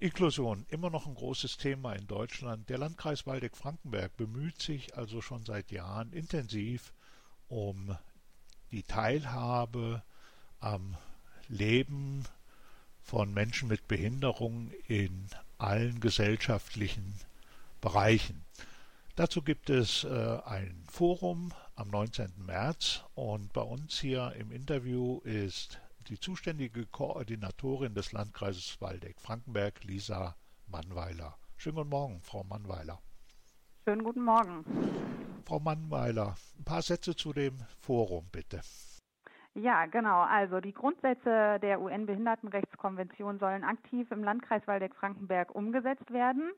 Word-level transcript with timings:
Inklusion, 0.00 0.64
immer 0.68 0.90
noch 0.90 1.08
ein 1.08 1.16
großes 1.16 1.56
Thema 1.56 1.92
in 1.94 2.06
Deutschland. 2.06 2.68
Der 2.68 2.78
Landkreis 2.78 3.26
Waldeck-Frankenberg 3.26 4.16
bemüht 4.16 4.62
sich 4.62 4.96
also 4.96 5.20
schon 5.20 5.44
seit 5.44 5.72
Jahren 5.72 6.12
intensiv 6.12 6.92
um 7.48 7.96
die 8.70 8.84
Teilhabe 8.84 10.04
am 10.60 10.96
Leben 11.48 12.24
von 13.02 13.34
Menschen 13.34 13.66
mit 13.68 13.88
Behinderung 13.88 14.70
in 14.86 15.26
allen 15.58 15.98
gesellschaftlichen 15.98 17.18
Bereichen. 17.80 18.44
Dazu 19.16 19.42
gibt 19.42 19.68
es 19.68 20.04
äh, 20.04 20.38
ein 20.44 20.84
Forum 20.88 21.52
am 21.74 21.88
19. 21.88 22.34
März 22.46 23.02
und 23.16 23.52
bei 23.52 23.62
uns 23.62 23.98
hier 23.98 24.32
im 24.38 24.52
Interview 24.52 25.18
ist 25.24 25.80
die 26.08 26.18
zuständige 26.18 26.86
Koordinatorin 26.86 27.94
des 27.94 28.12
Landkreises 28.12 28.80
Waldeck-Frankenberg, 28.80 29.84
Lisa 29.84 30.34
Mannweiler. 30.66 31.36
Schönen 31.56 31.76
guten 31.76 31.90
Morgen, 31.90 32.20
Frau 32.22 32.44
Mannweiler. 32.44 32.98
Schönen 33.86 34.04
guten 34.04 34.22
Morgen. 34.22 34.64
Frau 35.44 35.60
Mannweiler, 35.60 36.36
ein 36.58 36.64
paar 36.64 36.82
Sätze 36.82 37.14
zu 37.14 37.32
dem 37.32 37.58
Forum, 37.80 38.28
bitte. 38.32 38.60
Ja, 39.54 39.86
genau. 39.86 40.22
Also 40.22 40.60
die 40.60 40.72
Grundsätze 40.72 41.58
der 41.60 41.80
UN-Behindertenrechtskonvention 41.80 43.38
sollen 43.38 43.64
aktiv 43.64 44.10
im 44.10 44.22
Landkreis 44.22 44.66
Waldeck-Frankenberg 44.66 45.54
umgesetzt 45.54 46.10
werden. 46.12 46.52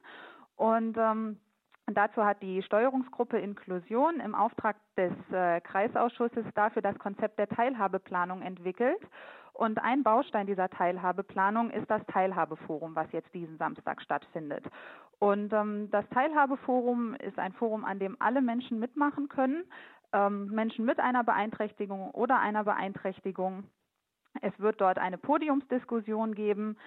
Und 0.57 0.97
ähm, 0.99 1.39
dazu 1.87 2.25
hat 2.25 2.43
die 2.43 2.63
Steuerungsgruppe 2.63 3.39
Inklusion 3.39 4.21
im 4.21 4.35
Auftrag 4.35 4.77
des 4.97 5.13
äh, 5.33 5.61
Kreisausschusses 5.63 6.45
dafür 6.55 6.83
das 6.83 6.99
Konzept 6.99 7.39
der 7.39 7.49
Teilhabeplanung 7.49 8.43
entwickelt. 8.43 9.01
Und 9.61 9.79
ein 9.79 10.03
Baustein 10.03 10.47
dieser 10.47 10.71
Teilhabeplanung 10.71 11.69
ist 11.69 11.91
das 11.91 12.01
Teilhabeforum, 12.07 12.95
was 12.95 13.13
jetzt 13.13 13.35
diesen 13.35 13.59
Samstag 13.59 14.01
stattfindet. 14.01 14.65
Und 15.19 15.53
ähm, 15.53 15.91
das 15.91 16.09
Teilhabeforum 16.15 17.15
ist 17.17 17.39
ein 17.39 17.53
Forum, 17.53 17.85
an 17.85 17.99
dem 17.99 18.17
alle 18.21 18.41
Menschen 18.41 18.79
mitmachen 18.79 19.29
können, 19.29 19.65
ähm, 20.15 20.47
Menschen 20.47 20.87
mit 20.87 20.99
einer 20.99 21.25
Beeinträchtigung 21.25 22.11
oder 22.13 22.41
einer 22.41 22.65
Beeinträchtigung. 22.65 23.65
Es 24.41 24.59
wird 24.59 24.81
dort 24.81 24.99
eine 24.99 25.19
Podiumsdiskussion 25.19 26.35
geben 26.35 26.79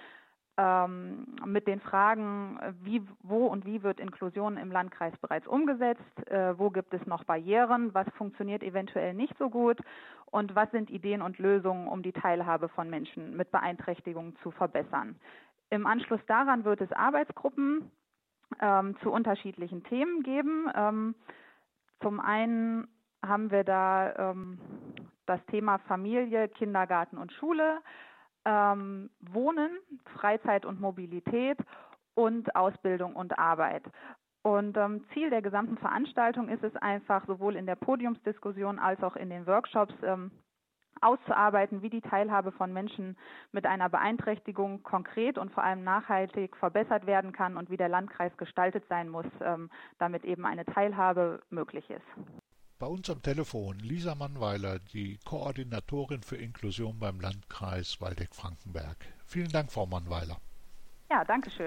ähm, 0.56 1.26
mit 1.44 1.66
den 1.66 1.80
Fragen, 1.80 2.58
wie, 2.82 3.02
wo 3.22 3.46
und 3.46 3.64
wie 3.64 3.82
wird 3.82 3.98
Inklusion 3.98 4.56
im 4.56 4.70
Landkreis 4.70 5.16
bereits 5.18 5.46
umgesetzt, 5.46 6.28
äh, 6.28 6.58
wo 6.58 6.70
gibt 6.70 6.94
es 6.94 7.04
noch 7.06 7.24
Barrieren, 7.24 7.92
was 7.92 8.06
funktioniert 8.16 8.62
eventuell 8.62 9.14
nicht 9.14 9.36
so 9.38 9.50
gut 9.50 9.78
und 10.26 10.54
was 10.54 10.70
sind 10.70 10.90
Ideen 10.90 11.22
und 11.22 11.38
Lösungen, 11.38 11.88
um 11.88 12.02
die 12.02 12.12
Teilhabe 12.12 12.68
von 12.68 12.88
Menschen 12.88 13.36
mit 13.36 13.50
Beeinträchtigungen 13.50 14.36
zu 14.42 14.50
verbessern. 14.52 15.16
Im 15.70 15.86
Anschluss 15.86 16.20
daran 16.26 16.64
wird 16.64 16.80
es 16.80 16.92
Arbeitsgruppen 16.92 17.90
ähm, 18.60 18.96
zu 19.02 19.10
unterschiedlichen 19.10 19.82
Themen 19.84 20.22
geben. 20.22 20.70
Ähm, 20.74 21.14
zum 22.00 22.20
einen 22.20 22.86
haben 23.26 23.50
wir 23.50 23.64
da 23.64 24.30
ähm, 24.30 24.58
das 25.26 25.44
Thema 25.46 25.78
Familie, 25.78 26.48
Kindergarten 26.48 27.18
und 27.18 27.32
Schule 27.32 27.80
ähm, 28.44 29.10
Wohnen, 29.20 29.70
Freizeit 30.16 30.64
und 30.64 30.80
Mobilität 30.80 31.58
und 32.14 32.54
Ausbildung 32.54 33.16
und 33.16 33.38
Arbeit. 33.38 33.84
Und 34.42 34.76
ähm, 34.76 35.04
Ziel 35.12 35.30
der 35.30 35.40
gesamten 35.40 35.78
Veranstaltung 35.78 36.48
ist 36.48 36.62
es 36.62 36.76
einfach, 36.76 37.26
sowohl 37.26 37.56
in 37.56 37.66
der 37.66 37.76
Podiumsdiskussion 37.76 38.78
als 38.78 39.02
auch 39.02 39.16
in 39.16 39.30
den 39.30 39.46
Workshops 39.46 39.94
ähm, 40.02 40.30
auszuarbeiten, 41.00 41.82
wie 41.82 41.90
die 41.90 42.00
Teilhabe 42.00 42.52
von 42.52 42.72
Menschen 42.72 43.16
mit 43.52 43.66
einer 43.66 43.88
Beeinträchtigung 43.88 44.82
konkret 44.82 45.38
und 45.38 45.52
vor 45.52 45.64
allem 45.64 45.82
nachhaltig 45.82 46.56
verbessert 46.56 47.06
werden 47.06 47.32
kann 47.32 47.56
und 47.56 47.70
wie 47.70 47.76
der 47.76 47.88
Landkreis 47.88 48.36
gestaltet 48.36 48.84
sein 48.88 49.08
muss, 49.08 49.26
ähm, 49.40 49.70
damit 49.98 50.24
eben 50.24 50.44
eine 50.44 50.64
Teilhabe 50.64 51.42
möglich 51.50 51.88
ist. 51.90 52.43
Bei 52.80 52.88
uns 52.88 53.08
am 53.08 53.22
Telefon 53.22 53.78
Lisa 53.78 54.16
Mannweiler, 54.16 54.80
die 54.80 55.18
Koordinatorin 55.24 56.22
für 56.22 56.36
Inklusion 56.36 56.98
beim 56.98 57.20
Landkreis 57.20 58.00
Waldeck-Frankenberg. 58.00 58.96
Vielen 59.24 59.50
Dank, 59.50 59.70
Frau 59.70 59.86
Mannweiler. 59.86 60.40
Ja, 61.08 61.24
danke 61.24 61.50
schön. 61.50 61.62